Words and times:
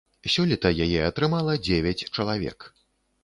Сёлета 0.35 0.69
яе 0.85 1.01
атрымала 1.09 1.53
дзевяць 1.67 2.07
чалавек. 2.17 2.59